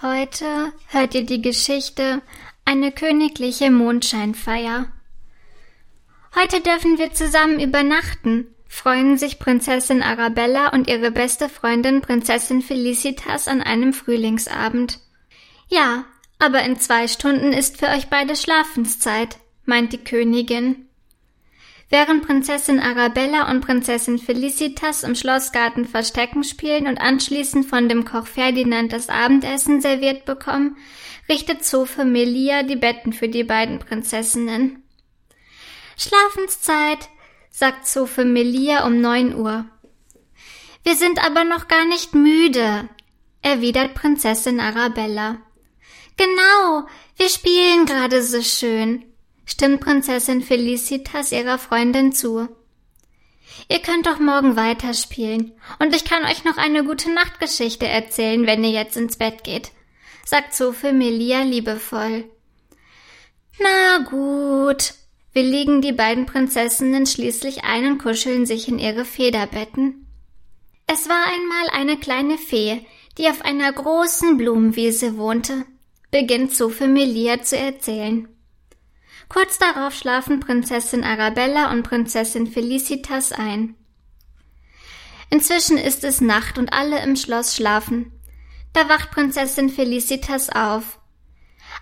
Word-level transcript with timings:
Heute 0.00 0.72
hört 0.86 1.16
ihr 1.16 1.26
die 1.26 1.42
Geschichte 1.42 2.22
Eine 2.64 2.92
königliche 2.92 3.68
Mondscheinfeier. 3.72 4.92
Heute 6.36 6.60
dürfen 6.60 6.98
wir 6.98 7.12
zusammen 7.14 7.58
übernachten, 7.58 8.46
freuen 8.68 9.18
sich 9.18 9.40
Prinzessin 9.40 10.04
Arabella 10.04 10.68
und 10.68 10.86
ihre 10.86 11.10
beste 11.10 11.48
Freundin 11.48 12.00
Prinzessin 12.00 12.62
Felicitas 12.62 13.48
an 13.48 13.60
einem 13.60 13.92
Frühlingsabend. 13.92 15.00
Ja, 15.66 16.04
aber 16.38 16.62
in 16.62 16.78
zwei 16.78 17.08
Stunden 17.08 17.52
ist 17.52 17.78
für 17.78 17.88
euch 17.88 18.06
beide 18.06 18.36
Schlafenszeit, 18.36 19.38
meint 19.64 19.92
die 19.92 19.98
Königin. 19.98 20.87
Während 21.90 22.26
Prinzessin 22.26 22.80
Arabella 22.80 23.50
und 23.50 23.62
Prinzessin 23.62 24.18
Felicitas 24.18 25.04
im 25.04 25.14
Schlossgarten 25.14 25.86
Verstecken 25.86 26.44
spielen 26.44 26.86
und 26.86 27.00
anschließend 27.00 27.64
von 27.64 27.88
dem 27.88 28.04
Koch 28.04 28.26
Ferdinand 28.26 28.92
das 28.92 29.08
Abendessen 29.08 29.80
serviert 29.80 30.26
bekommen, 30.26 30.76
richtet 31.30 31.64
Zofe 31.64 32.04
Melia 32.04 32.62
die 32.62 32.76
Betten 32.76 33.14
für 33.14 33.28
die 33.28 33.44
beiden 33.44 33.78
Prinzessinnen. 33.78 34.82
Schlafenszeit, 35.96 37.08
sagt 37.50 37.86
Zofe 37.86 38.26
Melia 38.26 38.86
um 38.86 39.00
neun 39.00 39.34
Uhr. 39.34 39.64
Wir 40.84 40.94
sind 40.94 41.24
aber 41.24 41.44
noch 41.44 41.68
gar 41.68 41.86
nicht 41.86 42.14
müde, 42.14 42.88
erwidert 43.40 43.94
Prinzessin 43.94 44.60
Arabella. 44.60 45.38
Genau, 46.18 46.86
wir 47.16 47.28
spielen 47.30 47.86
gerade 47.86 48.22
so 48.22 48.42
schön, 48.42 49.04
stimmt 49.48 49.80
Prinzessin 49.80 50.42
Felicitas 50.42 51.32
ihrer 51.32 51.58
Freundin 51.58 52.12
zu. 52.12 52.48
Ihr 53.68 53.80
könnt 53.80 54.06
doch 54.06 54.20
morgen 54.20 54.56
weiterspielen, 54.56 55.52
und 55.78 55.96
ich 55.96 56.04
kann 56.04 56.24
euch 56.24 56.44
noch 56.44 56.58
eine 56.58 56.84
gute 56.84 57.10
Nachtgeschichte 57.10 57.88
erzählen, 57.88 58.46
wenn 58.46 58.62
ihr 58.62 58.70
jetzt 58.70 58.96
ins 58.96 59.16
Bett 59.16 59.42
geht, 59.42 59.72
sagt 60.24 60.54
Sophie 60.54 60.92
Melia 60.92 61.42
liebevoll. 61.42 62.24
Na 63.58 63.98
gut. 64.08 64.94
Willigen 65.34 65.82
die 65.82 65.92
beiden 65.92 66.26
Prinzessinnen 66.26 67.06
schließlich 67.06 67.64
ein 67.64 67.86
und 67.86 67.98
kuscheln 67.98 68.46
sich 68.46 68.68
in 68.68 68.78
ihre 68.78 69.04
Federbetten. 69.04 70.06
Es 70.86 71.08
war 71.08 71.24
einmal 71.26 71.68
eine 71.72 71.98
kleine 71.98 72.38
Fee, 72.38 72.86
die 73.18 73.28
auf 73.28 73.42
einer 73.44 73.72
großen 73.72 74.36
Blumenwiese 74.36 75.16
wohnte, 75.16 75.64
beginnt 76.10 76.54
Sophie 76.54 76.86
Melia 76.86 77.42
zu 77.42 77.56
erzählen. 77.56 78.28
Kurz 79.28 79.58
darauf 79.58 79.94
schlafen 79.94 80.40
Prinzessin 80.40 81.04
Arabella 81.04 81.70
und 81.70 81.82
Prinzessin 81.82 82.46
Felicitas 82.46 83.32
ein. 83.32 83.74
Inzwischen 85.30 85.76
ist 85.76 86.04
es 86.04 86.20
Nacht 86.20 86.58
und 86.58 86.72
alle 86.72 87.02
im 87.02 87.14
Schloss 87.14 87.54
schlafen. 87.54 88.12
Da 88.72 88.88
wacht 88.88 89.10
Prinzessin 89.10 89.68
Felicitas 89.68 90.48
auf. 90.48 90.98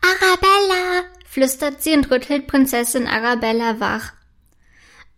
Arabella, 0.00 1.04
flüstert 1.26 1.82
sie 1.82 1.92
und 1.94 2.10
rüttelt 2.10 2.46
Prinzessin 2.46 3.06
Arabella 3.06 3.80
wach. 3.80 4.12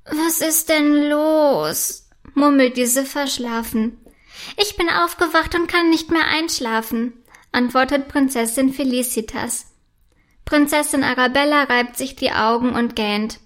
Was 0.05 0.41
ist 0.41 0.69
denn 0.69 1.09
los? 1.09 2.09
murmelt 2.35 2.77
diese 2.77 3.05
verschlafen. 3.05 3.99
Ich 4.57 4.77
bin 4.77 4.89
aufgewacht 4.89 5.55
und 5.55 5.69
kann 5.69 5.91
nicht 5.91 6.11
mehr 6.11 6.27
einschlafen, 6.27 7.15
antwortet 7.53 8.09
Prinzessin 8.09 8.73
Felicitas. 8.73 9.67
Prinzessin 10.47 11.05
Arabella 11.05 11.65
reibt 11.65 11.99
sich 11.99 12.17
die 12.17 12.31
Augen 12.31 12.71
und 12.71 12.97
gähnt. 12.97 13.41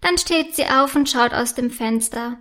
Dann 0.00 0.16
steht 0.16 0.54
sie 0.54 0.66
auf 0.66 0.94
und 0.94 1.10
schaut 1.10 1.34
aus 1.34 1.54
dem 1.54 1.70
Fenster. 1.70 2.38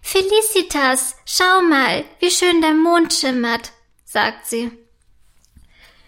Felicitas, 0.00 1.16
schau 1.26 1.62
mal, 1.62 2.04
wie 2.20 2.30
schön 2.30 2.62
der 2.62 2.74
Mond 2.74 3.12
schimmert, 3.12 3.72
sagt 4.04 4.46
sie. 4.46 4.70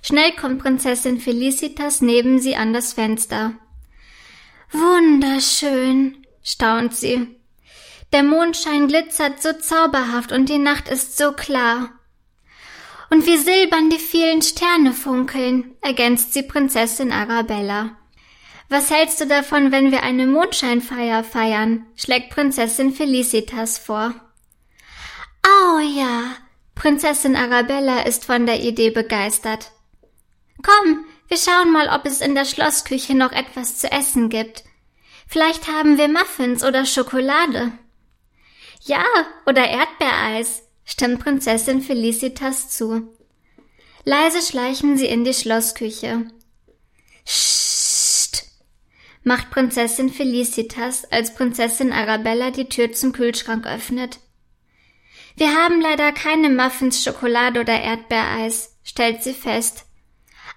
Schnell 0.02 0.32
kommt 0.36 0.62
Prinzessin 0.62 1.20
Felicitas 1.20 2.00
neben 2.00 2.38
sie 2.38 2.54
an 2.54 2.72
das 2.72 2.92
Fenster. 2.92 3.54
Wunderschön, 4.70 6.24
staunt 6.44 6.94
sie. 6.94 7.36
Der 8.12 8.22
Mondschein 8.22 8.86
glitzert 8.86 9.42
so 9.42 9.52
zauberhaft 9.52 10.30
und 10.30 10.48
die 10.48 10.58
Nacht 10.58 10.88
ist 10.88 11.18
so 11.18 11.32
klar. 11.32 11.97
Und 13.10 13.26
wie 13.26 13.38
silbern 13.38 13.90
die 13.90 13.98
vielen 13.98 14.42
Sterne 14.42 14.92
funkeln, 14.92 15.76
ergänzt 15.80 16.34
sie 16.34 16.42
Prinzessin 16.42 17.12
Arabella. 17.12 17.96
Was 18.68 18.90
hältst 18.90 19.20
du 19.20 19.26
davon, 19.26 19.72
wenn 19.72 19.92
wir 19.92 20.02
eine 20.02 20.26
Mondscheinfeier 20.26 21.24
feiern? 21.24 21.86
schlägt 21.96 22.30
Prinzessin 22.30 22.92
Felicitas 22.92 23.78
vor. 23.78 24.14
Oh 25.42 25.78
ja, 25.78 26.34
Prinzessin 26.74 27.34
Arabella 27.34 28.02
ist 28.02 28.26
von 28.26 28.44
der 28.44 28.60
Idee 28.60 28.90
begeistert. 28.90 29.72
Komm, 30.62 31.06
wir 31.28 31.38
schauen 31.38 31.72
mal, 31.72 31.88
ob 31.88 32.04
es 32.04 32.20
in 32.20 32.34
der 32.34 32.44
Schlossküche 32.44 33.14
noch 33.14 33.32
etwas 33.32 33.78
zu 33.78 33.90
essen 33.90 34.28
gibt. 34.28 34.64
Vielleicht 35.26 35.68
haben 35.68 35.96
wir 35.96 36.08
Muffins 36.08 36.62
oder 36.62 36.84
Schokolade. 36.84 37.72
Ja, 38.82 39.04
oder 39.46 39.66
Erdbeereis, 39.66 40.62
stimmt 40.88 41.20
Prinzessin 41.20 41.82
Felicitas 41.82 42.70
zu. 42.70 43.14
Leise 44.04 44.40
schleichen 44.40 44.96
sie 44.96 45.06
in 45.06 45.22
die 45.22 45.34
Schlossküche. 45.34 46.24
Scht, 47.26 48.44
macht 49.22 49.50
Prinzessin 49.50 50.08
Felicitas, 50.08 51.04
als 51.04 51.34
Prinzessin 51.34 51.92
Arabella 51.92 52.50
die 52.50 52.70
Tür 52.70 52.90
zum 52.92 53.12
Kühlschrank 53.12 53.66
öffnet. 53.66 54.18
Wir 55.36 55.54
haben 55.54 55.80
leider 55.80 56.10
keine 56.12 56.48
Muffins, 56.48 57.04
Schokolade 57.04 57.60
oder 57.60 57.78
Erdbeereis, 57.78 58.78
stellt 58.82 59.22
sie 59.22 59.34
fest. 59.34 59.84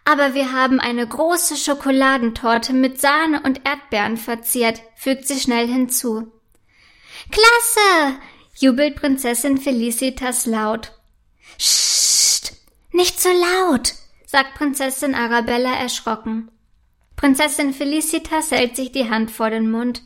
Aber 0.05 0.33
wir 0.33 0.53
haben 0.53 0.79
eine 0.79 1.05
große 1.05 1.57
Schokoladentorte 1.57 2.73
mit 2.73 3.01
Sahne 3.01 3.43
und 3.43 3.67
Erdbeeren 3.67 4.15
verziert, 4.15 4.81
fügt 4.95 5.27
sie 5.27 5.39
schnell 5.39 5.67
hinzu. 5.67 6.31
Klasse! 7.29 8.17
Jubelt 8.61 8.95
Prinzessin 8.95 9.57
Felicitas 9.57 10.45
laut. 10.45 10.91
Psst, 11.57 12.53
nicht 12.91 13.19
so 13.19 13.29
laut, 13.29 13.93
sagt 14.25 14.55
Prinzessin 14.55 15.15
Arabella 15.15 15.73
erschrocken. 15.73 16.51
Prinzessin 17.15 17.73
Felicitas 17.73 18.51
hält 18.51 18.75
sich 18.75 18.91
die 18.91 19.09
Hand 19.09 19.31
vor 19.31 19.49
den 19.49 19.69
Mund. 19.69 20.03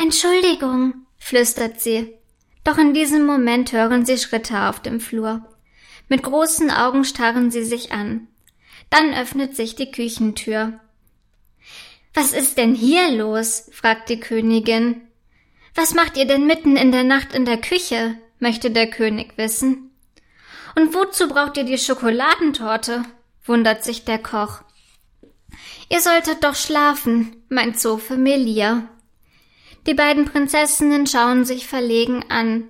Entschuldigung, 0.00 1.06
flüstert 1.18 1.80
sie. 1.80 2.14
Doch 2.64 2.78
in 2.78 2.94
diesem 2.94 3.26
Moment 3.26 3.72
hören 3.72 4.04
sie 4.04 4.18
Schritte 4.18 4.68
auf 4.68 4.80
dem 4.80 5.00
Flur. 5.00 5.46
Mit 6.08 6.22
großen 6.22 6.70
Augen 6.70 7.04
starren 7.04 7.50
sie 7.50 7.64
sich 7.64 7.92
an. 7.92 8.28
Dann 8.90 9.14
öffnet 9.14 9.56
sich 9.56 9.76
die 9.76 9.90
Küchentür. 9.90 10.80
Was 12.14 12.32
ist 12.32 12.58
denn 12.58 12.74
hier 12.74 13.10
los? 13.10 13.68
fragt 13.72 14.08
die 14.08 14.20
Königin. 14.20 15.02
Was 15.74 15.94
macht 15.94 16.16
ihr 16.16 16.26
denn 16.26 16.46
mitten 16.46 16.76
in 16.76 16.92
der 16.92 17.04
Nacht 17.04 17.34
in 17.34 17.44
der 17.44 17.60
Küche? 17.60 18.16
möchte 18.38 18.70
der 18.70 18.88
König 18.88 19.36
wissen. 19.36 19.90
Und 20.74 20.92
wozu 20.94 21.28
braucht 21.28 21.56
ihr 21.56 21.64
die 21.64 21.78
Schokoladentorte? 21.78 23.04
wundert 23.44 23.84
sich 23.84 24.04
der 24.04 24.18
Koch. 24.18 24.62
Ihr 25.88 26.00
solltet 26.00 26.44
doch 26.44 26.54
schlafen, 26.54 27.36
meint 27.48 27.78
Zofe 27.78 28.16
Melia. 28.16 28.88
Die 29.86 29.94
beiden 29.94 30.24
Prinzessinnen 30.24 31.06
schauen 31.06 31.44
sich 31.44 31.66
verlegen 31.66 32.24
an. 32.28 32.68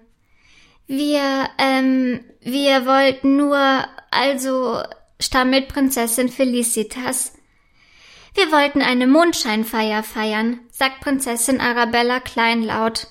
Wir, 0.86 1.48
ähm, 1.59 2.21
wir 2.41 2.86
wollten 2.86 3.36
nur, 3.36 3.86
also, 4.10 4.82
stammelt 5.21 5.69
Prinzessin 5.69 6.28
Felicitas. 6.28 7.32
Wir 8.34 8.50
wollten 8.50 8.83
eine 8.83 9.06
Mondscheinfeier 9.06 10.03
feiern, 10.03 10.61
sagt 10.71 11.00
Prinzessin 11.00 11.61
Arabella 11.61 12.19
kleinlaut. 12.21 13.06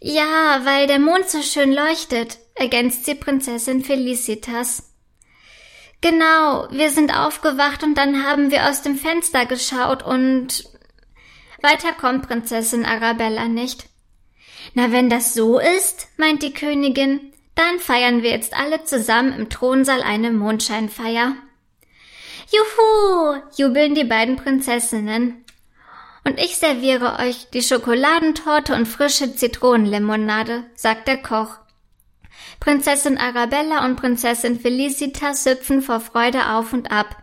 Ja, 0.00 0.60
weil 0.64 0.86
der 0.86 0.98
Mond 0.98 1.28
so 1.28 1.42
schön 1.42 1.72
leuchtet, 1.72 2.38
ergänzt 2.54 3.04
sie 3.04 3.14
Prinzessin 3.14 3.84
Felicitas. 3.84 4.90
Genau, 6.00 6.66
wir 6.70 6.90
sind 6.90 7.16
aufgewacht 7.16 7.84
und 7.84 7.94
dann 7.94 8.24
haben 8.24 8.50
wir 8.50 8.68
aus 8.68 8.82
dem 8.82 8.96
Fenster 8.96 9.46
geschaut 9.46 10.02
und 10.02 10.64
weiter 11.60 11.92
kommt 11.92 12.26
Prinzessin 12.26 12.84
Arabella 12.84 13.46
nicht. 13.46 13.86
Na, 14.74 14.90
wenn 14.90 15.08
das 15.08 15.34
so 15.34 15.58
ist, 15.58 16.08
meint 16.16 16.42
die 16.42 16.52
Königin, 16.52 17.32
dann 17.54 17.78
feiern 17.78 18.22
wir 18.22 18.30
jetzt 18.30 18.54
alle 18.54 18.82
zusammen 18.84 19.32
im 19.32 19.50
Thronsaal 19.50 20.02
eine 20.02 20.32
Mondscheinfeier. 20.32 21.36
Juhu! 22.52 23.40
jubeln 23.56 23.94
die 23.94 24.04
beiden 24.04 24.36
Prinzessinnen. 24.36 25.44
Und 26.24 26.38
ich 26.38 26.56
serviere 26.56 27.18
euch 27.18 27.48
die 27.50 27.62
Schokoladentorte 27.62 28.74
und 28.74 28.86
frische 28.86 29.34
Zitronenlimonade, 29.34 30.64
sagt 30.74 31.08
der 31.08 31.16
Koch. 31.16 31.56
Prinzessin 32.60 33.18
Arabella 33.18 33.84
und 33.84 33.96
Prinzessin 33.96 34.60
Felicitas 34.60 35.46
hüpfen 35.46 35.82
vor 35.82 36.00
Freude 36.00 36.50
auf 36.50 36.72
und 36.72 36.92
ab. 36.92 37.16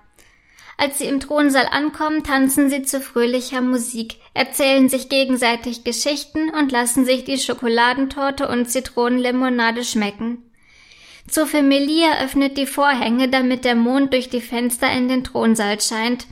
Als 0.78 0.98
sie 0.98 1.06
im 1.06 1.20
Thronsaal 1.20 1.68
ankommen, 1.72 2.24
tanzen 2.24 2.70
sie 2.70 2.84
zu 2.84 3.00
fröhlicher 3.00 3.62
Musik, 3.62 4.16
erzählen 4.34 4.90
sich 4.90 5.10
gegenseitig 5.10 5.84
Geschichten 5.84 6.50
und 6.50 6.72
lassen 6.72 7.06
sich 7.06 7.24
die 7.24 7.38
Schokoladentorte 7.38 8.48
und 8.48 8.70
Zitronenlimonade 8.70 9.84
schmecken. 9.84 10.49
Zoophemilia 11.32 12.24
öffnet 12.24 12.58
die 12.58 12.66
Vorhänge, 12.66 13.30
damit 13.30 13.66
der 13.66 13.76
Mond 13.76 14.14
durch 14.14 14.30
die 14.30 14.42
Fenster 14.42 14.92
in 14.92 15.08
den 15.08 15.24
Thronsaal 15.24 15.80
scheint. 15.82 16.28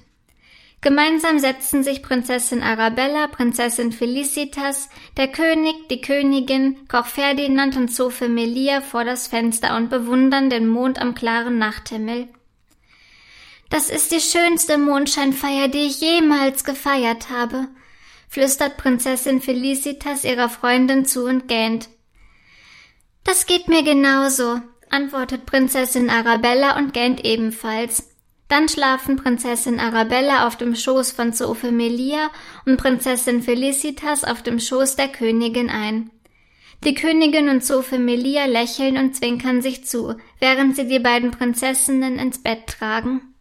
Gemeinsam 0.81 1.39
setzen 1.39 1.83
sich 1.83 2.03
Prinzessin 2.03 2.61
Arabella, 2.61 3.27
Prinzessin 3.27 3.91
Felicitas, 3.91 4.89
der 5.17 5.27
König, 5.27 5.89
die 5.89 6.01
Königin, 6.01 6.87
Koch 6.87 7.07
Ferdinand 7.07 7.75
und 7.75 7.89
Zofe 7.89 8.29
Melia 8.29 8.81
vor 8.81 9.03
das 9.03 9.27
Fenster 9.27 9.75
und 9.75 9.89
bewundern 9.89 10.49
den 10.49 10.67
Mond 10.67 11.01
am 11.01 11.15
klaren 11.15 11.57
Nachthimmel. 11.57 12.27
Das 13.69 13.89
ist 13.89 14.11
die 14.11 14.21
schönste 14.21 14.77
Mondscheinfeier, 14.77 15.67
die 15.67 15.87
ich 15.87 15.99
jemals 15.99 16.63
gefeiert 16.63 17.29
habe, 17.29 17.67
flüstert 18.29 18.77
Prinzessin 18.77 19.41
Felicitas 19.41 20.23
ihrer 20.23 20.47
Freundin 20.47 21.05
zu 21.05 21.25
und 21.25 21.47
gähnt. 21.47 21.89
Das 23.23 23.45
geht 23.45 23.67
mir 23.67 23.83
genauso, 23.83 24.61
antwortet 24.89 25.45
Prinzessin 25.45 26.09
Arabella 26.09 26.77
und 26.77 26.93
gähnt 26.93 27.25
ebenfalls. 27.25 28.09
Dann 28.47 28.69
schlafen 28.69 29.17
Prinzessin 29.17 29.79
Arabella 29.79 30.47
auf 30.47 30.55
dem 30.55 30.75
Schoß 30.75 31.11
von 31.11 31.33
Zofe 31.33 31.71
Melia 31.71 32.29
und 32.65 32.77
Prinzessin 32.77 33.41
Felicitas 33.41 34.23
auf 34.23 34.41
dem 34.41 34.59
Schoß 34.59 34.95
der 34.95 35.09
Königin 35.09 35.69
ein. 35.69 36.11
Die 36.83 36.93
Königin 36.93 37.49
und 37.49 37.63
Zofe 37.63 37.97
Melia 37.97 38.45
lächeln 38.45 38.97
und 38.97 39.15
zwinkern 39.15 39.61
sich 39.61 39.85
zu, 39.85 40.15
während 40.39 40.75
sie 40.75 40.87
die 40.87 40.99
beiden 40.99 41.31
Prinzessinnen 41.31 42.19
ins 42.19 42.41
Bett 42.41 42.67
tragen. 42.67 43.26